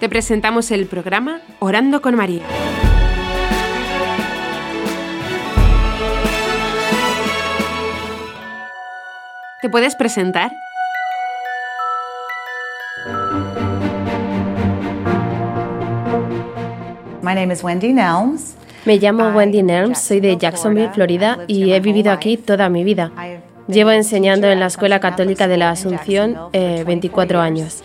te 0.00 0.08
presentamos 0.08 0.70
el 0.70 0.86
programa 0.86 1.42
Orando 1.58 2.00
con 2.00 2.16
María. 2.16 2.42
¿Te 9.60 9.68
puedes 9.68 9.94
presentar? 9.94 10.50
My 17.22 17.34
name 17.34 17.52
is 17.52 17.62
Wendy 17.62 17.92
Nelms. 17.92 18.56
Me 18.86 18.96
llamo 18.96 19.28
Wendy 19.28 19.62
Nelms, 19.62 19.98
soy 19.98 20.20
de 20.20 20.38
Jacksonville, 20.38 20.88
Florida, 20.94 21.40
y 21.46 21.72
he 21.72 21.80
vivido 21.80 22.10
aquí 22.10 22.38
toda 22.38 22.70
mi 22.70 22.84
vida. 22.84 23.12
Llevo 23.68 23.90
enseñando 23.90 24.50
en 24.50 24.60
la 24.60 24.66
Escuela 24.66 24.98
Católica 24.98 25.46
de 25.46 25.58
la 25.58 25.70
Asunción 25.70 26.38
24 26.52 27.38
eh, 27.38 27.42
años. 27.42 27.84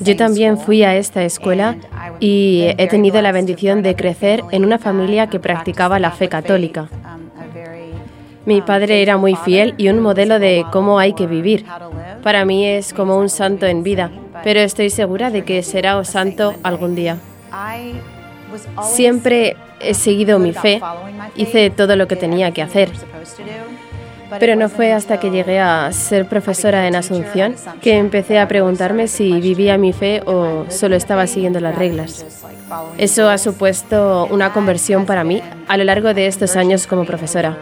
Yo 0.00 0.16
también 0.16 0.58
fui 0.58 0.82
a 0.82 0.96
esta 0.96 1.24
escuela 1.24 1.76
y 2.20 2.66
he 2.78 2.86
tenido 2.88 3.22
la 3.22 3.32
bendición 3.32 3.82
de 3.82 3.96
crecer 3.96 4.42
en 4.50 4.64
una 4.64 4.78
familia 4.78 5.28
que 5.28 5.40
practicaba 5.40 5.98
la 5.98 6.10
fe 6.10 6.28
católica. 6.28 6.88
Mi 8.44 8.62
padre 8.62 9.02
era 9.02 9.16
muy 9.16 9.34
fiel 9.34 9.74
y 9.76 9.88
un 9.88 10.00
modelo 10.00 10.38
de 10.38 10.64
cómo 10.70 10.98
hay 10.98 11.14
que 11.14 11.26
vivir. 11.26 11.66
Para 12.22 12.44
mí 12.44 12.64
es 12.64 12.92
como 12.92 13.18
un 13.18 13.28
santo 13.28 13.66
en 13.66 13.82
vida, 13.82 14.10
pero 14.44 14.60
estoy 14.60 14.90
segura 14.90 15.30
de 15.30 15.44
que 15.44 15.62
será 15.62 15.96
un 15.98 16.04
santo 16.04 16.54
algún 16.62 16.94
día. 16.94 17.18
Siempre 18.82 19.56
he 19.80 19.94
seguido 19.94 20.38
mi 20.38 20.52
fe, 20.52 20.80
hice 21.34 21.70
todo 21.70 21.96
lo 21.96 22.06
que 22.06 22.16
tenía 22.16 22.52
que 22.52 22.62
hacer. 22.62 22.90
Pero 24.38 24.56
no 24.56 24.68
fue 24.68 24.92
hasta 24.92 25.20
que 25.20 25.30
llegué 25.30 25.60
a 25.60 25.90
ser 25.92 26.28
profesora 26.28 26.86
en 26.88 26.96
Asunción 26.96 27.54
que 27.80 27.96
empecé 27.96 28.38
a 28.38 28.48
preguntarme 28.48 29.08
si 29.08 29.40
vivía 29.40 29.78
mi 29.78 29.92
fe 29.92 30.22
o 30.26 30.66
solo 30.68 30.96
estaba 30.96 31.26
siguiendo 31.26 31.60
las 31.60 31.76
reglas. 31.76 32.24
Eso 32.98 33.28
ha 33.28 33.38
supuesto 33.38 34.26
una 34.30 34.52
conversión 34.52 35.06
para 35.06 35.24
mí 35.24 35.42
a 35.68 35.76
lo 35.76 35.84
largo 35.84 36.12
de 36.14 36.26
estos 36.26 36.56
años 36.56 36.86
como 36.86 37.04
profesora. 37.04 37.56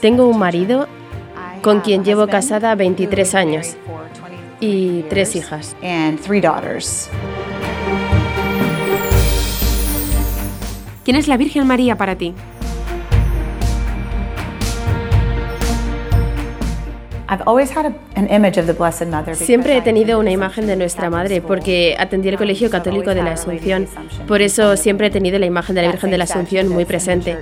Tengo 0.00 0.26
un 0.26 0.38
marido 0.38 0.88
con 1.62 1.80
quien 1.80 2.04
llevo 2.04 2.26
casada 2.26 2.74
23 2.74 3.34
años 3.34 3.76
y 4.60 5.02
tres 5.02 5.36
hijas. 5.36 5.76
¿Quién 11.04 11.16
es 11.16 11.28
la 11.28 11.36
Virgen 11.36 11.66
María 11.66 11.96
para 11.96 12.16
ti? 12.16 12.34
Siempre 19.34 19.76
he 19.76 19.82
tenido 19.82 20.18
una 20.18 20.30
imagen 20.30 20.66
de 20.66 20.76
nuestra 20.76 21.10
Madre 21.10 21.40
porque 21.40 21.96
atendí 21.98 22.28
el 22.28 22.36
Colegio 22.36 22.70
Católico 22.70 23.14
de 23.14 23.22
la 23.22 23.32
Asunción. 23.32 23.88
Por 24.28 24.42
eso 24.42 24.76
siempre 24.76 25.08
he 25.08 25.10
tenido 25.10 25.38
la 25.38 25.46
imagen 25.46 25.74
de 25.74 25.82
la 25.82 25.88
Virgen 25.88 26.10
de 26.10 26.18
la 26.18 26.24
Asunción 26.24 26.68
muy 26.68 26.84
presente. 26.84 27.38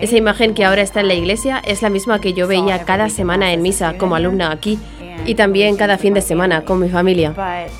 Esa 0.00 0.16
imagen 0.16 0.54
que 0.54 0.64
ahora 0.64 0.82
está 0.82 1.00
en 1.00 1.08
la 1.08 1.14
iglesia 1.14 1.62
es 1.66 1.82
la 1.82 1.90
misma 1.90 2.20
que 2.20 2.32
yo 2.32 2.46
veía 2.46 2.84
cada 2.84 3.08
semana 3.08 3.52
en 3.52 3.62
misa 3.62 3.94
como 3.98 4.16
alumna 4.16 4.50
aquí 4.50 4.78
y 5.26 5.34
también 5.34 5.76
cada 5.76 5.98
fin 5.98 6.14
de 6.14 6.20
semana 6.20 6.62
con 6.62 6.80
mi 6.80 6.88
familia. 6.88 7.32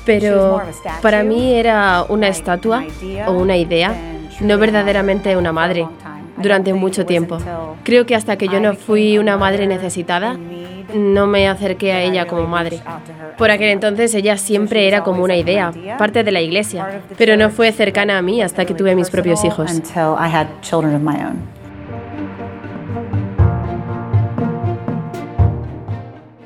Pero 0.05 0.61
para 1.01 1.23
mí 1.23 1.53
era 1.53 2.05
una 2.09 2.27
estatua 2.27 2.85
o 3.27 3.31
una 3.33 3.57
idea, 3.57 3.95
no 4.39 4.57
verdaderamente 4.57 5.35
una 5.37 5.51
madre, 5.51 5.87
durante 6.37 6.73
mucho 6.73 7.05
tiempo. 7.05 7.37
Creo 7.83 8.05
que 8.05 8.15
hasta 8.15 8.37
que 8.37 8.47
yo 8.47 8.59
no 8.59 8.73
fui 8.75 9.17
una 9.17 9.37
madre 9.37 9.67
necesitada, 9.67 10.37
no 10.93 11.27
me 11.27 11.47
acerqué 11.47 11.91
a 11.91 12.01
ella 12.01 12.25
como 12.25 12.47
madre. 12.47 12.79
Por 13.37 13.51
aquel 13.51 13.69
entonces 13.69 14.13
ella 14.13 14.37
siempre 14.37 14.87
era 14.87 15.03
como 15.03 15.23
una 15.23 15.35
idea, 15.35 15.71
parte 15.97 16.23
de 16.23 16.31
la 16.31 16.41
iglesia, 16.41 17.01
pero 17.17 17.37
no 17.37 17.49
fue 17.49 17.71
cercana 17.71 18.17
a 18.17 18.21
mí 18.21 18.41
hasta 18.41 18.65
que 18.65 18.73
tuve 18.73 18.95
mis 18.95 19.09
propios 19.09 19.43
hijos. 19.43 19.71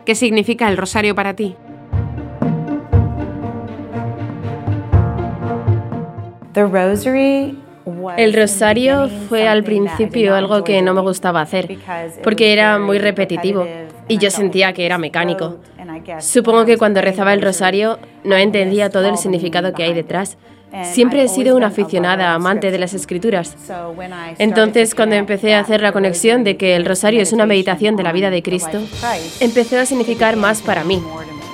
¿Qué 0.06 0.16
significa 0.16 0.70
el 0.70 0.78
rosario 0.78 1.14
para 1.16 1.34
ti? 1.34 1.56
El 8.18 8.34
rosario 8.34 9.10
fue 9.30 9.48
al 9.48 9.64
principio 9.64 10.34
algo 10.34 10.64
que 10.64 10.82
no 10.82 10.94
me 10.94 11.02
gustaba 11.02 11.42
hacer, 11.42 11.78
porque 12.24 12.54
era 12.54 12.80
muy 12.80 13.00
repetitivo 13.00 13.68
y 14.08 14.18
yo 14.18 14.32
sentía 14.32 14.74
que 14.74 14.86
era 14.86 14.98
mecánico. 14.98 15.58
Supongo 16.20 16.66
que 16.66 16.78
cuando 16.78 17.02
rezaba 17.02 17.34
el 17.34 17.42
rosario 17.42 18.00
no 18.24 18.36
entendía 18.36 18.90
todo 18.90 19.08
el 19.08 19.18
significado 19.18 19.74
que 19.74 19.84
hay 19.84 19.94
detrás. 19.94 20.38
Siempre 20.84 21.24
he 21.24 21.28
sido 21.28 21.56
una 21.56 21.68
aficionada, 21.68 22.34
amante 22.34 22.72
de 22.72 22.78
las 22.78 22.94
escrituras. 22.94 23.56
Entonces, 24.38 24.94
cuando 24.96 25.16
empecé 25.16 25.56
a 25.56 25.60
hacer 25.60 25.82
la 25.82 25.92
conexión 25.92 26.44
de 26.44 26.58
que 26.58 26.76
el 26.76 26.86
rosario 26.86 27.22
es 27.22 27.32
una 27.32 27.46
meditación 27.46 27.96
de 27.96 28.04
la 28.04 28.12
vida 28.12 28.30
de 28.30 28.44
Cristo, 28.44 28.82
empezó 29.40 29.80
a 29.80 29.86
significar 29.86 30.36
más 30.36 30.62
para 30.62 30.84
mí. 30.84 31.02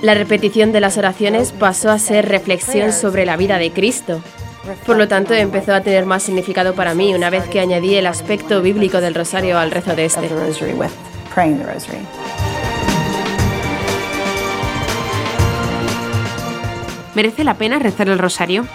La 0.01 0.15
repetición 0.15 0.71
de 0.71 0.81
las 0.81 0.97
oraciones 0.97 1.53
pasó 1.53 1.91
a 1.91 1.99
ser 1.99 2.27
reflexión 2.27 2.91
sobre 2.91 3.25
la 3.25 3.37
vida 3.37 3.57
de 3.57 3.71
Cristo. 3.71 4.21
Por 4.85 4.97
lo 4.97 5.07
tanto, 5.07 5.33
empezó 5.33 5.73
a 5.73 5.81
tener 5.81 6.05
más 6.05 6.23
significado 6.23 6.73
para 6.73 6.93
mí 6.93 7.13
una 7.13 7.29
vez 7.29 7.43
que 7.45 7.59
añadí 7.59 7.95
el 7.95 8.07
aspecto 8.07 8.61
bíblico 8.61 8.99
del 8.99 9.13
rosario 9.13 9.59
al 9.59 9.71
rezo 9.71 9.95
de 9.95 10.05
este. 10.05 10.29
¿Merece 17.15 17.43
la 17.43 17.53
pena 17.53 17.77
rezar 17.77 18.09
el 18.09 18.17
rosario? 18.17 18.65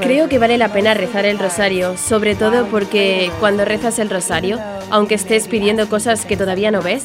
Creo 0.00 0.28
que 0.28 0.38
vale 0.38 0.56
la 0.56 0.72
pena 0.72 0.94
rezar 0.94 1.24
el 1.24 1.38
rosario, 1.38 1.96
sobre 1.96 2.34
todo 2.34 2.66
porque 2.66 3.30
cuando 3.40 3.64
rezas 3.64 3.98
el 3.98 4.08
rosario, 4.08 4.58
aunque 4.90 5.16
estés 5.16 5.48
pidiendo 5.48 5.88
cosas 5.88 6.24
que 6.24 6.36
todavía 6.36 6.70
no 6.70 6.80
ves, 6.80 7.04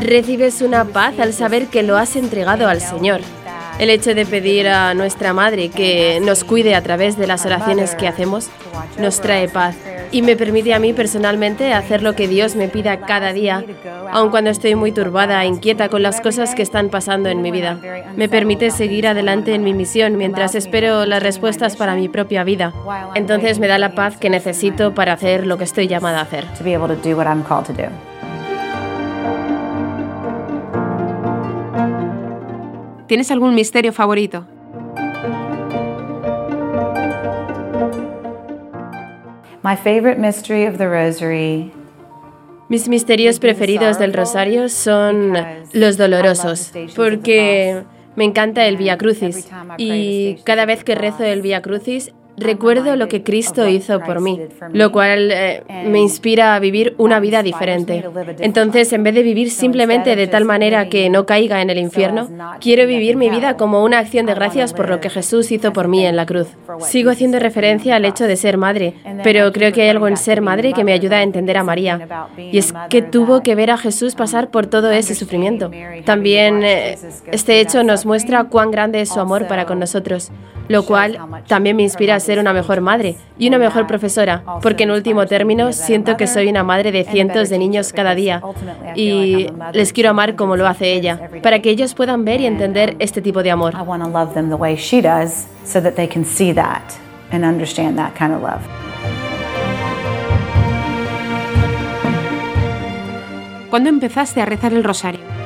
recibes 0.00 0.62
una 0.62 0.84
paz 0.86 1.18
al 1.18 1.32
saber 1.34 1.66
que 1.66 1.82
lo 1.82 1.96
has 1.96 2.16
entregado 2.16 2.68
al 2.68 2.80
Señor. 2.80 3.20
El 3.78 3.90
hecho 3.90 4.14
de 4.14 4.26
pedir 4.26 4.66
a 4.68 4.92
nuestra 4.94 5.32
Madre 5.32 5.68
que 5.68 6.20
nos 6.20 6.42
cuide 6.42 6.74
a 6.74 6.82
través 6.82 7.16
de 7.16 7.26
las 7.26 7.46
oraciones 7.46 7.94
que 7.94 8.08
hacemos 8.08 8.48
nos 8.98 9.20
trae 9.20 9.48
paz 9.48 9.76
y 10.12 10.22
me 10.22 10.36
permite 10.36 10.74
a 10.74 10.78
mí 10.78 10.92
personalmente 10.92 11.72
hacer 11.72 12.02
lo 12.02 12.14
que 12.14 12.28
Dios 12.28 12.56
me 12.56 12.68
pida 12.68 13.00
cada 13.00 13.32
día, 13.32 13.64
aun 14.10 14.30
cuando 14.30 14.50
estoy 14.50 14.74
muy 14.74 14.92
turbada, 14.92 15.42
e 15.44 15.46
inquieta 15.46 15.88
con 15.88 16.02
las 16.02 16.20
cosas 16.20 16.54
que 16.54 16.62
están 16.62 16.88
pasando 16.88 17.28
en 17.28 17.42
mi 17.42 17.50
vida. 17.50 17.78
Me 18.16 18.28
permite 18.28 18.70
seguir 18.70 19.06
adelante 19.06 19.54
en 19.54 19.62
mi 19.62 19.74
misión 19.74 20.16
mientras 20.16 20.54
espero 20.54 21.06
las 21.06 21.22
respuestas 21.22 21.76
para 21.76 21.94
mi 21.94 22.08
propia 22.08 22.44
vida. 22.44 22.72
Entonces 23.14 23.58
me 23.58 23.68
da 23.68 23.78
la 23.78 23.94
paz 23.94 24.16
que 24.16 24.30
necesito 24.30 24.94
para 24.94 25.12
hacer 25.12 25.46
lo 25.46 25.58
que 25.58 25.64
estoy 25.64 25.88
llamada 25.88 26.20
a 26.20 26.22
hacer. 26.22 26.44
¿Tienes 33.06 33.30
algún 33.30 33.54
misterio 33.54 33.92
favorito? 33.92 34.44
Mis 42.68 42.88
misterios 42.88 43.38
preferidos 43.38 43.98
del 43.98 44.12
rosario 44.12 44.68
son 44.68 45.32
los 45.72 45.96
dolorosos, 45.96 46.72
porque 46.94 47.82
me 48.14 48.24
encanta 48.24 48.66
el 48.66 48.76
Via 48.76 48.98
Crucis 48.98 49.48
y 49.78 50.36
cada 50.44 50.66
vez 50.66 50.84
que 50.84 50.94
rezo 50.94 51.24
el 51.24 51.40
Via 51.40 51.62
Crucis 51.62 52.12
recuerdo 52.38 52.96
lo 52.96 53.08
que 53.08 53.22
Cristo 53.22 53.68
hizo 53.68 54.00
por 54.00 54.20
mí, 54.20 54.40
lo 54.72 54.92
cual 54.92 55.30
eh, 55.32 55.62
me 55.86 56.00
inspira 56.00 56.54
a 56.54 56.58
vivir 56.58 56.94
una 56.98 57.20
vida 57.20 57.42
diferente. 57.42 58.04
Entonces, 58.40 58.92
en 58.92 59.02
vez 59.02 59.14
de 59.14 59.22
vivir 59.22 59.50
simplemente 59.50 60.16
de 60.16 60.26
tal 60.26 60.44
manera 60.44 60.88
que 60.88 61.10
no 61.10 61.26
caiga 61.26 61.62
en 61.62 61.70
el 61.70 61.78
infierno, 61.78 62.28
quiero 62.60 62.86
vivir 62.86 63.16
mi 63.16 63.30
vida 63.30 63.56
como 63.56 63.84
una 63.84 63.98
acción 63.98 64.26
de 64.26 64.34
gracias 64.34 64.72
por 64.72 64.88
lo 64.88 65.00
que 65.00 65.10
Jesús 65.10 65.50
hizo 65.52 65.72
por 65.72 65.88
mí 65.88 66.04
en 66.04 66.16
la 66.16 66.26
cruz. 66.26 66.48
Sigo 66.80 67.10
haciendo 67.10 67.38
referencia 67.38 67.96
al 67.96 68.04
hecho 68.04 68.24
de 68.24 68.36
ser 68.36 68.56
madre, 68.56 68.94
pero 69.22 69.52
creo 69.52 69.72
que 69.72 69.82
hay 69.82 69.88
algo 69.88 70.08
en 70.08 70.16
ser 70.16 70.40
madre 70.40 70.72
que 70.72 70.84
me 70.84 70.92
ayuda 70.92 71.18
a 71.18 71.22
entender 71.22 71.56
a 71.56 71.64
María, 71.64 72.28
y 72.36 72.58
es 72.58 72.72
que 72.88 73.02
tuvo 73.02 73.42
que 73.42 73.54
ver 73.54 73.70
a 73.70 73.76
Jesús 73.76 74.14
pasar 74.14 74.50
por 74.50 74.66
todo 74.66 74.90
ese 74.90 75.14
sufrimiento. 75.14 75.70
También 76.04 76.62
eh, 76.64 76.98
este 77.32 77.60
hecho 77.60 77.82
nos 77.82 78.06
muestra 78.06 78.44
cuán 78.44 78.70
grande 78.70 79.00
es 79.00 79.08
su 79.08 79.20
amor 79.20 79.46
para 79.46 79.66
con 79.66 79.78
nosotros, 79.78 80.30
lo 80.68 80.84
cual 80.84 81.18
también 81.46 81.76
me 81.76 81.82
inspira 81.82 82.14
a 82.14 82.20
ser 82.20 82.38
una 82.38 82.52
mejor 82.52 82.80
madre 82.80 83.16
y 83.38 83.48
una 83.48 83.58
mejor 83.58 83.86
profesora, 83.86 84.42
porque 84.62 84.84
en 84.84 84.90
último 84.90 85.26
término 85.26 85.72
siento 85.72 86.16
que 86.16 86.26
soy 86.26 86.48
una 86.48 86.62
madre 86.62 86.92
de 86.92 87.04
cientos 87.04 87.48
de 87.48 87.58
niños 87.58 87.92
cada 87.92 88.14
día 88.14 88.42
y 88.94 89.48
les 89.72 89.92
quiero 89.92 90.10
amar 90.10 90.36
como 90.36 90.56
lo 90.56 90.66
hace 90.66 90.92
ella, 90.92 91.30
para 91.42 91.60
que 91.60 91.70
ellos 91.70 91.94
puedan 91.94 92.24
ver 92.24 92.40
y 92.40 92.46
entender 92.46 92.96
este 92.98 93.22
tipo 93.22 93.42
de 93.42 93.50
amor. 93.50 93.74
¿Cuándo 103.70 103.90
empezaste 103.90 104.40
a 104.40 104.46
rezar 104.46 104.72
el 104.72 104.82
rosario? 104.82 105.37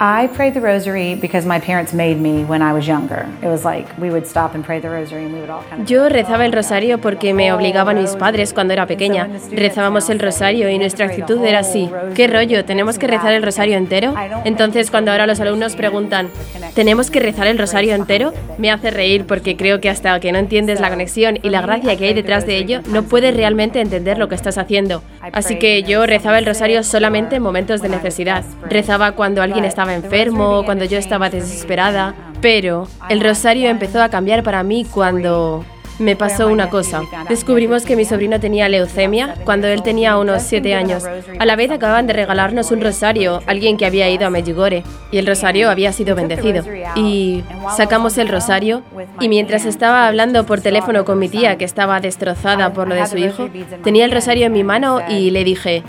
I 0.00 0.28
prayed 0.28 0.54
the 0.54 0.60
rosary 0.60 1.16
because 1.16 1.44
my 1.44 1.58
parents 1.58 1.92
made 1.92 2.20
me 2.20 2.44
when 2.44 2.62
I 2.62 2.72
was 2.72 2.86
younger. 2.86 3.26
It 3.42 3.48
was 3.48 3.64
like 3.64 3.86
we 3.98 4.10
would 4.10 4.28
stop 4.28 4.54
and 4.54 4.64
pray 4.64 4.78
the 4.78 4.88
rosary 4.88 5.24
and 5.24 5.34
we 5.34 5.40
would 5.40 5.50
all 5.50 5.64
kind 5.68 5.82
of 5.82 5.88
Yo 5.88 6.08
rezaba 6.08 6.44
el 6.44 6.52
rosario 6.52 6.98
porque 6.98 7.34
me 7.34 7.52
obligaban 7.52 7.98
mis 7.98 8.14
padres 8.14 8.52
cuando 8.52 8.74
era 8.74 8.86
pequeña. 8.86 9.28
Rezábamos 9.50 10.08
el 10.08 10.20
rosario 10.20 10.70
y 10.70 10.78
nuestra 10.78 11.06
actitud 11.06 11.42
era 11.44 11.60
así. 11.60 11.90
¿Qué 12.14 12.28
rollo? 12.28 12.64
¿Tenemos 12.64 12.96
que 12.96 13.08
rezar 13.08 13.32
el 13.32 13.42
rosario 13.42 13.76
entero? 13.76 14.14
Entonces 14.44 14.92
cuando 14.92 15.10
ahora 15.10 15.26
los 15.26 15.40
alumnos 15.40 15.74
preguntan, 15.74 16.28
¿tenemos 16.74 17.10
que 17.10 17.18
rezar 17.18 17.48
el 17.48 17.58
rosario 17.58 17.96
entero? 17.96 18.32
Me 18.56 18.70
hace 18.70 18.92
reír 18.92 19.26
porque 19.26 19.56
creo 19.56 19.80
que 19.80 19.90
hasta 19.90 20.20
que 20.20 20.30
no 20.30 20.38
entiendes 20.38 20.80
la 20.80 20.90
conexión 20.90 21.40
y 21.42 21.50
la 21.50 21.60
gracia 21.60 21.96
que 21.96 22.04
hay 22.04 22.14
detrás 22.14 22.46
de 22.46 22.56
ello, 22.58 22.82
no 22.88 23.02
puedes 23.02 23.34
realmente 23.34 23.80
entender 23.80 24.16
lo 24.18 24.28
que 24.28 24.36
estás 24.36 24.58
haciendo. 24.58 25.02
Así 25.32 25.58
que 25.58 25.82
yo 25.82 26.06
rezaba 26.06 26.38
el 26.38 26.46
rosario 26.46 26.82
solamente 26.82 27.36
en 27.36 27.42
momentos 27.42 27.82
de 27.82 27.88
necesidad. 27.88 28.44
Rezaba 28.68 29.12
cuando 29.12 29.42
alguien 29.42 29.64
estaba 29.64 29.94
enfermo, 29.94 30.62
cuando 30.64 30.84
yo 30.84 30.98
estaba 30.98 31.30
desesperada, 31.30 32.14
pero 32.40 32.88
el 33.08 33.20
rosario 33.20 33.68
empezó 33.68 34.02
a 34.02 34.08
cambiar 34.08 34.42
para 34.42 34.62
mí 34.62 34.84
cuando 34.84 35.64
me 35.98 36.16
pasó 36.16 36.48
una 36.48 36.70
cosa. 36.70 37.02
Descubrimos 37.28 37.84
que 37.84 37.96
mi 37.96 38.04
sobrino 38.04 38.40
tenía 38.40 38.68
leucemia 38.68 39.34
cuando 39.44 39.66
él 39.68 39.82
tenía 39.82 40.16
unos 40.18 40.42
7 40.42 40.74
años. 40.74 41.04
A 41.38 41.46
la 41.46 41.56
vez 41.56 41.70
acaban 41.70 42.06
de 42.06 42.12
regalarnos 42.12 42.70
un 42.70 42.80
rosario, 42.80 43.42
alguien 43.46 43.76
que 43.76 43.86
había 43.86 44.08
ido 44.08 44.26
a 44.26 44.30
Medjugorje, 44.30 44.84
y 45.10 45.18
el 45.18 45.26
rosario 45.26 45.70
había 45.70 45.92
sido 45.92 46.14
bendecido. 46.14 46.64
Y 46.94 47.42
sacamos 47.76 48.18
el 48.18 48.28
rosario, 48.28 48.82
y 49.20 49.28
mientras 49.28 49.64
estaba 49.64 50.06
hablando 50.06 50.44
por 50.46 50.60
teléfono 50.60 51.04
con 51.04 51.18
mi 51.18 51.28
tía, 51.28 51.56
que 51.56 51.64
estaba 51.64 52.00
destrozada 52.00 52.72
por 52.72 52.88
lo 52.88 52.94
de 52.94 53.06
su 53.06 53.18
hijo, 53.18 53.48
tenía 53.84 54.04
el 54.04 54.12
rosario 54.12 54.46
en 54.46 54.52
mi 54.52 54.64
mano 54.64 55.00
y 55.08 55.30
le 55.30 55.44
dije, 55.44 55.82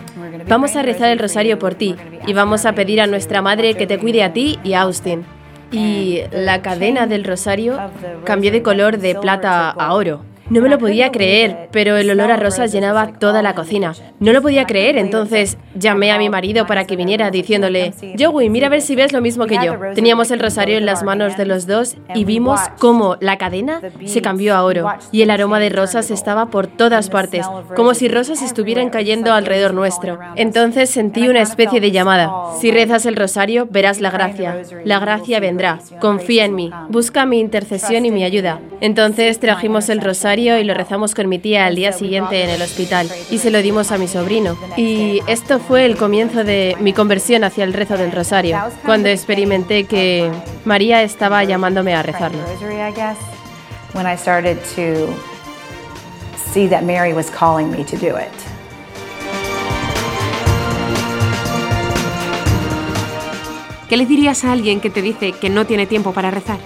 vamos 0.47 0.75
a 0.75 0.81
rezar 0.81 1.09
el 1.09 1.19
rosario 1.19 1.59
por 1.59 1.75
ti, 1.75 1.95
y 2.27 2.33
vamos 2.33 2.65
a 2.65 2.73
pedir 2.73 3.01
a 3.01 3.07
nuestra 3.07 3.41
madre 3.41 3.75
que 3.75 3.87
te 3.87 3.99
cuide 3.99 4.23
a 4.23 4.33
ti 4.33 4.59
y 4.63 4.73
a 4.73 4.81
Austin 4.81 5.25
y 5.71 6.21
la 6.31 6.61
cadena 6.61 7.07
del 7.07 7.23
rosario 7.23 7.77
cambió 8.23 8.51
de 8.51 8.61
color 8.61 8.97
de 8.97 9.15
plata 9.15 9.69
a 9.69 9.93
oro. 9.93 10.23
No 10.49 10.61
me 10.61 10.69
lo 10.69 10.79
podía 10.79 11.11
creer, 11.11 11.69
pero 11.71 11.95
el 11.97 12.09
olor 12.09 12.31
a 12.31 12.35
rosas 12.35 12.71
llenaba 12.71 13.13
toda 13.19 13.43
la 13.43 13.53
cocina. 13.53 13.93
No 14.19 14.33
lo 14.33 14.41
podía 14.41 14.65
creer, 14.65 14.97
entonces 14.97 15.59
llamé 15.75 16.11
a 16.11 16.17
mi 16.17 16.27
marido 16.27 16.65
para 16.65 16.85
que 16.85 16.95
viniera 16.95 17.29
diciéndole, 17.29 17.93
Joey, 18.17 18.49
mira 18.49 18.65
a 18.65 18.71
ver 18.71 18.81
si 18.81 18.95
ves 18.95 19.13
lo 19.13 19.21
mismo 19.21 19.45
que 19.45 19.59
yo. 19.63 19.75
Teníamos 19.93 20.31
el 20.31 20.39
rosario 20.39 20.79
en 20.79 20.87
las 20.87 21.03
manos 21.03 21.37
de 21.37 21.45
los 21.45 21.67
dos 21.67 21.97
y 22.15 22.25
vimos 22.25 22.59
cómo 22.79 23.15
la 23.19 23.37
cadena 23.37 23.79
se 24.05 24.23
cambió 24.23 24.55
a 24.55 24.63
oro 24.63 24.91
y 25.11 25.21
el 25.21 25.29
aroma 25.29 25.59
de 25.59 25.69
rosas 25.69 26.09
estaba 26.09 26.47
por 26.47 26.65
todas 26.65 27.11
partes, 27.11 27.45
como 27.75 27.93
si 27.93 28.07
rosas 28.07 28.41
estuvieran 28.41 28.89
cayendo 28.89 29.31
alrededor 29.33 29.75
nuestro. 29.75 30.17
Entonces 30.35 30.89
sentí 30.89 31.27
una 31.27 31.41
especie 31.41 31.79
de 31.79 31.91
llamada. 31.91 32.31
Si 32.59 32.71
rezas 32.71 33.05
el 33.05 33.15
rosario, 33.15 33.67
verás 33.69 34.01
la 34.01 34.09
gracia. 34.09 34.63
La 34.83 34.97
gracia 34.97 35.39
vendrá. 35.39 35.77
Confía 36.01 36.45
en 36.45 36.55
mí. 36.55 36.71
Busca 36.89 37.27
mi 37.27 37.39
intercesión 37.39 38.05
y 38.05 38.11
mi 38.11 38.23
ayuda. 38.23 38.59
Entonces 38.81 39.39
trajimos 39.39 39.89
el 39.89 40.01
rosario 40.01 40.38
y 40.39 40.63
lo 40.63 40.73
rezamos 40.73 41.13
con 41.13 41.27
mi 41.27 41.39
tía 41.39 41.65
al 41.65 41.75
día 41.75 41.91
siguiente 41.91 42.43
en 42.43 42.49
el 42.49 42.61
hospital 42.61 43.09
y 43.29 43.37
se 43.39 43.51
lo 43.51 43.61
dimos 43.61 43.91
a 43.91 43.97
mi 43.97 44.07
sobrino. 44.07 44.57
Y 44.77 45.21
esto 45.27 45.59
fue 45.59 45.85
el 45.85 45.97
comienzo 45.97 46.43
de 46.43 46.75
mi 46.79 46.93
conversión 46.93 47.43
hacia 47.43 47.63
el 47.63 47.73
rezo 47.73 47.97
del 47.97 48.11
rosario, 48.11 48.57
cuando 48.85 49.09
experimenté 49.09 49.83
que 49.83 50.31
María 50.65 51.03
estaba 51.03 51.43
llamándome 51.43 51.93
a 51.93 52.03
rezarlo. 52.03 52.39
When 53.93 54.05
I 54.05 54.15
started 54.15 54.59
to 54.75 55.11
see 56.53 56.67
that 56.67 56.83
Mary 56.83 57.11
was 57.11 57.31
calling 57.31 57.71
me 57.71 57.83
to 57.85 57.97
do 57.97 58.15
it. 58.17 58.29
¿Qué 63.89 63.97
le 63.97 64.05
dirías 64.05 64.45
a 64.45 64.51
alguien 64.51 64.79
que 64.79 64.91
te 64.91 65.01
dice 65.01 65.31
que 65.31 65.49
no 65.49 65.65
tiene 65.65 65.87
tiempo 65.87 66.13
para 66.13 66.29
rezar? 66.29 66.59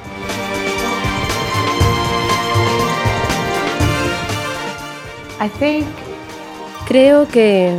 Creo 6.88 7.28
que 7.28 7.78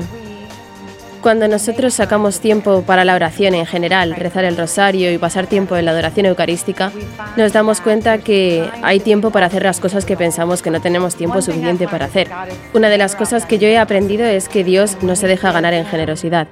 cuando 1.25 1.49
nosotros 1.49 1.95
sacamos 1.95 2.41
tiempo 2.41 2.83
para 2.83 3.05
la 3.05 3.15
oración 3.15 3.55
en 3.55 3.65
general, 3.65 4.15
rezar 4.15 4.45
el 4.45 4.59
rosario 4.59 5.11
y 5.11 5.17
pasar 5.17 5.47
tiempo 5.47 5.75
en 5.75 5.87
la 5.87 5.93
adoración 5.93 6.27
eucarística, 6.27 6.93
nos 7.39 7.55
damos 7.55 7.81
cuenta 7.81 8.19
que 8.19 8.69
hay 8.83 9.01
tiempo 9.01 9.31
para 9.31 9.47
hacer 9.47 9.63
las 9.63 9.81
cosas 9.81 10.05
que 10.05 10.19
pensamos 10.19 10.61
que 10.61 10.71
no 10.71 10.83
tenemos 10.83 11.15
tiempo 11.15 11.41
suficiente 11.41 11.89
para 11.89 12.05
hacer. 12.05 12.29
Una 12.75 12.91
de 12.91 12.99
las 12.99 13.17
cosas 13.17 13.47
que 13.47 13.59
yo 13.59 13.67
he 13.69 13.79
aprendido 13.79 14.27
es 14.27 14.51
que 14.51 14.65
Dios 14.65 14.99
no 15.01 15.17
se 15.17 15.27
deja 15.27 15.51
ganar 15.51 15.73
en 15.73 15.87
generosidad. 15.87 16.47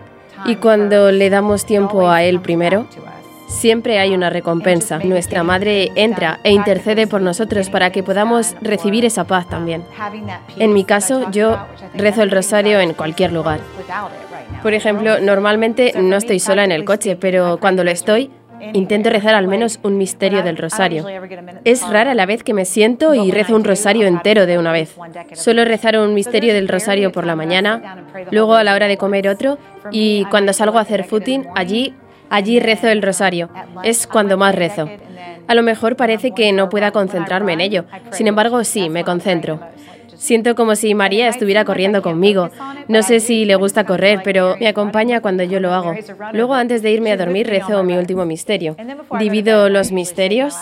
Y 0.47 0.57
cuando 0.57 1.13
le 1.13 1.29
damos 1.29 1.67
tiempo 1.67 2.09
a 2.09 2.23
Él 2.23 2.41
primero, 2.41 2.87
siempre 3.53 3.99
hay 3.99 4.15
una 4.15 4.31
recompensa. 4.31 4.99
Nuestra 4.99 5.43
Madre 5.43 5.93
entra 5.95 6.41
e 6.43 6.53
intercede 6.53 7.07
por 7.07 7.21
nosotros 7.21 7.71
para 7.71 7.91
que 7.91 8.03
podamos 8.03 8.57
recibir 8.61 9.05
esa 9.05 9.25
paz 9.25 9.49
también. 9.49 9.85
En 10.57 10.73
mi 10.73 10.85
caso, 10.85 11.31
yo 11.31 11.59
rezo 11.95 12.23
el 12.23 12.31
rosario 12.31 12.81
en 12.81 12.95
cualquier 12.95 13.33
lugar. 13.33 13.61
Por 14.63 14.75
ejemplo, 14.75 15.21
normalmente 15.21 15.93
no 16.01 16.17
estoy 16.17 16.39
sola 16.39 16.65
en 16.65 16.73
el 16.73 16.85
coche, 16.85 17.17
pero 17.17 17.59
cuando 17.61 17.85
lo 17.85 17.91
estoy, 17.91 18.31
intento 18.73 19.11
rezar 19.11 19.35
al 19.35 19.49
menos 19.49 19.81
un 19.83 19.99
misterio 19.99 20.43
del 20.43 20.57
rosario. 20.57 21.05
Es 21.65 21.89
rara 21.89 22.15
la 22.15 22.27
vez 22.27 22.43
que 22.43 22.55
me 22.55 22.65
siento 22.65 23.15
y 23.15 23.31
rezo 23.31 23.57
un 23.57 23.65
rosario 23.65 24.07
entero 24.07 24.47
de 24.47 24.59
una 24.59 24.73
vez. 24.73 24.97
Suelo 25.33 25.65
rezar 25.65 25.99
un 25.99 26.15
misterio 26.15 26.55
del 26.55 26.69
rosario 26.69 27.13
por 27.13 27.27
la 27.27 27.37
mañana, 27.37 28.05
luego 28.31 28.55
a 28.55 28.65
la 28.65 28.75
hora 28.75 28.89
de 28.89 28.97
comer 28.97 29.29
otro 29.29 29.59
y 29.91 30.25
cuando 30.27 30.53
salgo 30.53 30.79
a 30.79 30.83
hacer 30.83 31.05
footing, 31.05 31.47
allí 31.55 31.95
Allí 32.33 32.61
rezo 32.61 32.89
el 32.89 33.03
rosario. 33.03 33.51
Es 33.85 34.07
cuando 34.07 34.39
más 34.39 34.55
rezo. 34.55 34.89
A 35.47 35.55
lo 35.55 35.63
mejor 35.63 35.97
parece 35.97 36.31
que 36.31 36.51
no 36.53 36.71
pueda 36.71 36.91
concentrarme 36.91 37.53
en 37.53 37.61
ello. 37.61 37.85
Sin 38.11 38.27
embargo, 38.27 38.65
sí, 38.65 38.89
me 38.89 39.05
concentro. 39.05 39.61
Siento 40.17 40.55
como 40.55 40.75
si 40.75 40.95
María 40.95 41.29
estuviera 41.29 41.67
corriendo 41.67 42.01
conmigo. 42.01 42.49
No 42.89 43.03
sé 43.03 43.21
si 43.21 43.45
le 43.45 43.57
gusta 43.57 43.85
correr, 43.85 44.21
pero 44.25 44.57
me 44.59 44.69
acompaña 44.69 45.21
cuando 45.21 45.43
yo 45.43 45.61
lo 45.61 45.75
hago. 45.75 45.95
Luego, 46.33 46.55
antes 46.55 46.81
de 46.81 46.93
irme 46.93 47.13
a 47.13 47.19
dormir, 47.19 47.49
rezo 47.49 47.83
mi 47.83 47.99
último 47.99 48.25
misterio. 48.25 48.77
Divido 49.19 49.69
los 49.69 49.93
misterios. 49.93 50.57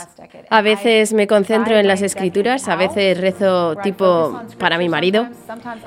A 0.49 0.63
veces 0.63 1.13
me 1.13 1.29
concentro 1.29 1.79
en 1.79 1.87
las 1.87 2.03
escrituras, 2.03 2.67
a 2.69 2.75
veces 2.75 3.21
rezo 3.21 3.77
tipo 3.77 4.41
para 4.59 4.77
mi 4.77 4.89
marido. 4.89 5.29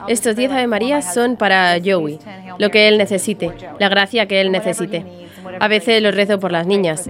Estos 0.07 0.37
diez 0.37 0.51
Ave 0.51 0.67
Marías 0.67 1.13
son 1.13 1.35
para 1.35 1.75
Joey, 1.83 2.19
lo 2.59 2.69
que 2.69 2.87
él 2.87 2.97
necesite, 2.97 3.51
la 3.79 3.89
gracia 3.89 4.27
que 4.27 4.39
él 4.39 4.51
necesite. 4.51 5.22
A 5.63 5.69
veces 5.69 6.01
los 6.01 6.13
rezo 6.13 6.41
por 6.41 6.51
las 6.51 6.67
niñas. 6.67 7.09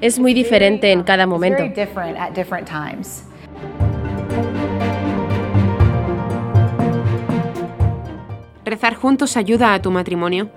Es 0.00 0.20
muy 0.20 0.32
diferente 0.32 0.92
en 0.92 1.02
cada 1.02 1.26
momento. 1.26 1.64
¿Rezar 8.64 8.94
juntos 8.94 9.36
ayuda 9.36 9.74
a 9.74 9.82
tu 9.82 9.90
matrimonio? 9.90 10.48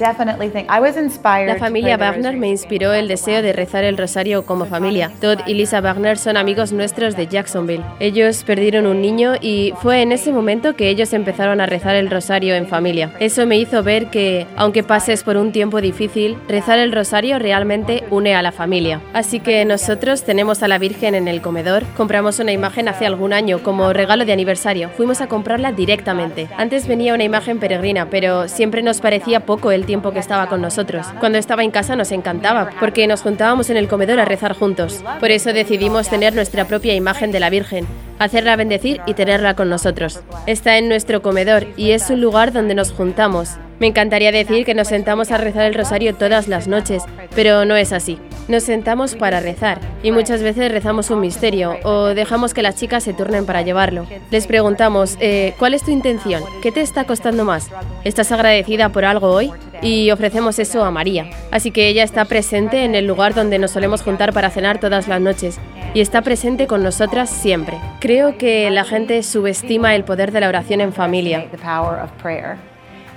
La 0.00 1.56
familia 1.58 1.98
Wagner 1.98 2.34
me 2.34 2.48
inspiró 2.48 2.94
el 2.94 3.06
deseo 3.06 3.42
de 3.42 3.52
rezar 3.52 3.84
el 3.84 3.98
rosario 3.98 4.46
como 4.46 4.64
familia. 4.64 5.10
Todd 5.20 5.40
y 5.46 5.52
Lisa 5.52 5.82
Wagner 5.82 6.16
son 6.16 6.38
amigos 6.38 6.72
nuestros 6.72 7.16
de 7.16 7.26
Jacksonville. 7.26 7.84
Ellos 7.98 8.42
perdieron 8.44 8.86
un 8.86 9.02
niño 9.02 9.34
y 9.42 9.74
fue 9.82 10.00
en 10.00 10.12
ese 10.12 10.32
momento 10.32 10.74
que 10.74 10.88
ellos 10.88 11.12
empezaron 11.12 11.60
a 11.60 11.66
rezar 11.66 11.96
el 11.96 12.08
rosario 12.08 12.54
en 12.54 12.66
familia. 12.66 13.12
Eso 13.20 13.44
me 13.44 13.58
hizo 13.58 13.82
ver 13.82 14.06
que, 14.06 14.46
aunque 14.56 14.82
pases 14.82 15.22
por 15.22 15.36
un 15.36 15.52
tiempo 15.52 15.82
difícil, 15.82 16.38
rezar 16.48 16.78
el 16.78 16.92
rosario 16.92 17.38
realmente 17.38 18.04
une 18.08 18.34
a 18.34 18.40
la 18.40 18.52
familia. 18.52 19.02
Así 19.12 19.38
que 19.40 19.66
nosotros 19.66 20.24
tenemos 20.24 20.62
a 20.62 20.68
la 20.68 20.78
Virgen 20.78 21.14
en 21.14 21.28
el 21.28 21.42
comedor. 21.42 21.84
Compramos 21.94 22.38
una 22.38 22.52
imagen 22.52 22.88
hace 22.88 23.04
algún 23.04 23.34
año 23.34 23.62
como 23.62 23.92
regalo 23.92 24.24
de 24.24 24.32
aniversario. 24.32 24.88
Fuimos 24.96 25.20
a 25.20 25.26
comprarla 25.26 25.72
directamente. 25.72 26.48
Antes 26.56 26.86
venía 26.86 27.12
una 27.12 27.24
imagen 27.24 27.58
peregrina, 27.58 28.08
pero 28.08 28.48
siempre 28.48 28.82
nos 28.82 29.02
parecía 29.02 29.40
poco 29.40 29.70
el 29.70 29.89
tiempo 29.90 30.12
que 30.12 30.20
estaba 30.20 30.46
con 30.46 30.60
nosotros. 30.60 31.04
Cuando 31.18 31.36
estaba 31.36 31.64
en 31.64 31.72
casa 31.72 31.96
nos 31.96 32.12
encantaba, 32.12 32.70
porque 32.78 33.08
nos 33.08 33.22
juntábamos 33.22 33.70
en 33.70 33.76
el 33.76 33.88
comedor 33.88 34.20
a 34.20 34.24
rezar 34.24 34.54
juntos. 34.56 35.02
Por 35.18 35.32
eso 35.32 35.52
decidimos 35.52 36.08
tener 36.08 36.32
nuestra 36.32 36.64
propia 36.64 36.94
imagen 36.94 37.32
de 37.32 37.40
la 37.40 37.50
Virgen, 37.50 37.88
hacerla 38.20 38.54
bendecir 38.54 39.00
y 39.04 39.14
tenerla 39.14 39.56
con 39.56 39.68
nosotros. 39.68 40.20
Está 40.46 40.78
en 40.78 40.88
nuestro 40.88 41.22
comedor 41.22 41.66
y 41.76 41.90
es 41.90 42.08
un 42.08 42.20
lugar 42.20 42.52
donde 42.52 42.76
nos 42.76 42.92
juntamos. 42.92 43.56
Me 43.80 43.86
encantaría 43.86 44.30
decir 44.30 44.66
que 44.66 44.74
nos 44.74 44.88
sentamos 44.88 45.30
a 45.30 45.38
rezar 45.38 45.64
el 45.64 45.74
rosario 45.74 46.14
todas 46.14 46.48
las 46.48 46.68
noches, 46.68 47.02
pero 47.34 47.64
no 47.64 47.76
es 47.76 47.94
así. 47.94 48.18
Nos 48.46 48.64
sentamos 48.64 49.14
para 49.14 49.40
rezar 49.40 49.80
y 50.02 50.12
muchas 50.12 50.42
veces 50.42 50.70
rezamos 50.70 51.08
un 51.08 51.20
misterio 51.20 51.78
o 51.84 52.08
dejamos 52.08 52.52
que 52.52 52.62
las 52.62 52.76
chicas 52.76 53.04
se 53.04 53.14
turnen 53.14 53.46
para 53.46 53.62
llevarlo. 53.62 54.06
Les 54.30 54.46
preguntamos, 54.46 55.16
eh, 55.20 55.54
¿cuál 55.58 55.72
es 55.72 55.82
tu 55.82 55.90
intención? 55.90 56.42
¿Qué 56.62 56.72
te 56.72 56.82
está 56.82 57.04
costando 57.04 57.46
más? 57.46 57.70
¿Estás 58.04 58.30
agradecida 58.32 58.90
por 58.90 59.06
algo 59.06 59.30
hoy? 59.30 59.50
Y 59.80 60.10
ofrecemos 60.10 60.58
eso 60.58 60.84
a 60.84 60.90
María. 60.90 61.30
Así 61.50 61.70
que 61.70 61.88
ella 61.88 62.02
está 62.02 62.26
presente 62.26 62.84
en 62.84 62.94
el 62.94 63.06
lugar 63.06 63.34
donde 63.34 63.58
nos 63.58 63.70
solemos 63.70 64.02
juntar 64.02 64.34
para 64.34 64.50
cenar 64.50 64.78
todas 64.78 65.08
las 65.08 65.22
noches 65.22 65.58
y 65.94 66.02
está 66.02 66.20
presente 66.20 66.66
con 66.66 66.82
nosotras 66.82 67.30
siempre. 67.30 67.78
Creo 67.98 68.36
que 68.36 68.68
la 68.70 68.84
gente 68.84 69.22
subestima 69.22 69.94
el 69.94 70.04
poder 70.04 70.32
de 70.32 70.40
la 70.40 70.48
oración 70.48 70.82
en 70.82 70.92
familia. 70.92 71.46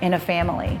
In 0.04 0.14
a 0.14 0.18
family. 0.18 0.78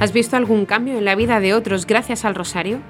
¿Has 0.00 0.12
visto 0.12 0.36
algún 0.36 0.66
cambio 0.66 0.98
en 0.98 1.04
la 1.04 1.14
vida 1.14 1.40
de 1.40 1.54
otros 1.54 1.86
gracias 1.86 2.24
al 2.24 2.34
rosario? 2.34 2.80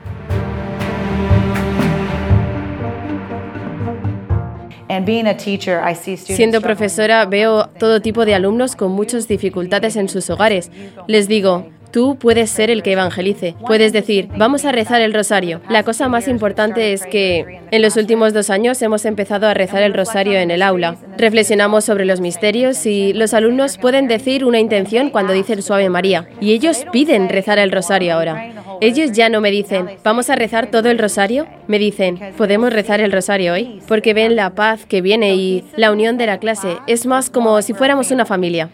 Siendo 6.16 6.60
profesora 6.60 7.24
veo 7.26 7.68
todo 7.78 8.00
tipo 8.00 8.24
de 8.24 8.34
alumnos 8.34 8.74
con 8.74 8.92
muchas 8.92 9.28
dificultades 9.28 9.96
en 9.96 10.08
sus 10.08 10.28
hogares. 10.28 10.70
Les 11.06 11.28
digo, 11.28 11.68
Tú 11.90 12.16
puedes 12.16 12.50
ser 12.50 12.70
el 12.70 12.82
que 12.82 12.92
evangelice. 12.92 13.54
Puedes 13.66 13.92
decir, 13.92 14.28
vamos 14.36 14.64
a 14.64 14.72
rezar 14.72 15.00
el 15.00 15.14
rosario. 15.14 15.60
La 15.68 15.82
cosa 15.82 16.08
más 16.08 16.28
importante 16.28 16.92
es 16.92 17.06
que 17.06 17.60
en 17.70 17.82
los 17.82 17.96
últimos 17.96 18.32
dos 18.32 18.50
años 18.50 18.80
hemos 18.82 19.04
empezado 19.04 19.46
a 19.46 19.54
rezar 19.54 19.82
el 19.82 19.94
rosario 19.94 20.38
en 20.38 20.50
el 20.50 20.62
aula. 20.62 20.96
Reflexionamos 21.16 21.84
sobre 21.84 22.04
los 22.04 22.20
misterios 22.20 22.84
y 22.86 23.12
los 23.12 23.34
alumnos 23.34 23.78
pueden 23.78 24.08
decir 24.08 24.44
una 24.44 24.60
intención 24.60 25.10
cuando 25.10 25.32
dicen 25.32 25.62
Suave 25.62 25.88
María. 25.88 26.28
Y 26.40 26.52
ellos 26.52 26.84
piden 26.92 27.28
rezar 27.28 27.58
el 27.58 27.72
rosario 27.72 28.14
ahora. 28.14 28.57
Ellos 28.80 29.12
ya 29.12 29.28
no 29.28 29.40
me 29.40 29.50
dicen, 29.50 29.88
vamos 30.04 30.30
a 30.30 30.36
rezar 30.36 30.70
todo 30.70 30.90
el 30.90 30.98
rosario. 30.98 31.46
Me 31.66 31.78
dicen, 31.78 32.18
podemos 32.36 32.72
rezar 32.72 33.00
el 33.00 33.12
rosario 33.12 33.52
hoy. 33.52 33.80
Porque 33.88 34.14
ven 34.14 34.36
la 34.36 34.50
paz 34.50 34.86
que 34.86 35.00
viene 35.00 35.34
y 35.34 35.64
la 35.76 35.92
unión 35.92 36.18
de 36.18 36.26
la 36.26 36.38
clase. 36.38 36.78
Es 36.86 37.06
más 37.06 37.30
como 37.30 37.60
si 37.62 37.74
fuéramos 37.74 38.10
una 38.10 38.24
familia. 38.24 38.70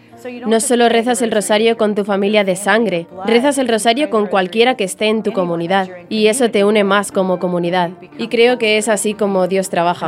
No 0.47 0.59
solo 0.59 0.89
rezas 0.89 1.21
el 1.21 1.31
rosario 1.31 1.77
con 1.77 1.93
tu 1.93 2.03
familia 2.03 2.43
de 2.43 2.55
sangre, 2.55 3.05
rezas 3.25 3.59
el 3.59 3.67
rosario 3.67 4.09
con 4.09 4.25
cualquiera 4.25 4.75
que 4.75 4.83
esté 4.83 5.05
en 5.05 5.21
tu 5.21 5.33
comunidad 5.33 5.87
y 6.09 6.27
eso 6.27 6.49
te 6.49 6.63
une 6.63 6.83
más 6.83 7.11
como 7.11 7.37
comunidad. 7.37 7.91
Y 8.17 8.27
creo 8.27 8.57
que 8.57 8.77
es 8.77 8.89
así 8.89 9.13
como 9.13 9.47
Dios 9.47 9.69
trabaja. 9.69 10.07